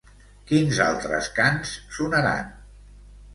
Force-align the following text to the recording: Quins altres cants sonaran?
Quins 0.51 0.79
altres 0.85 1.29
cants 1.35 1.75
sonaran? 1.99 2.49